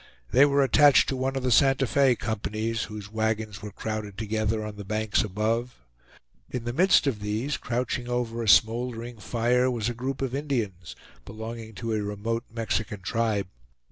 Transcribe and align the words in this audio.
They 0.31 0.45
were 0.47 0.63
attached 0.63 1.07
to 1.09 1.15
one 1.15 1.35
of 1.35 1.43
the 1.43 1.51
Santa 1.51 1.85
Fe 1.85 2.15
companies, 2.15 2.85
whose 2.85 3.11
wagons 3.11 3.61
were 3.61 3.69
crowded 3.69 4.17
together 4.17 4.65
on 4.65 4.75
the 4.77 4.83
banks 4.83 5.23
above. 5.23 5.75
In 6.49 6.63
the 6.63 6.73
midst 6.73 7.05
of 7.05 7.19
these, 7.19 7.55
crouching 7.55 8.07
over 8.09 8.41
a 8.41 8.49
smoldering 8.49 9.19
fire, 9.19 9.69
was 9.69 9.89
a 9.89 9.93
group 9.93 10.23
of 10.23 10.33
Indians, 10.33 10.95
belonging 11.23 11.75
to 11.75 11.93
a 11.93 12.01
remote 12.01 12.45
Mexican 12.51 13.01
tribe. 13.01 13.45